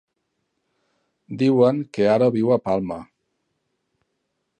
Diuen 1.41 1.83
que 1.97 2.07
ara 2.13 2.31
viu 2.37 2.49
a 2.55 2.57
Palma. 2.69 2.99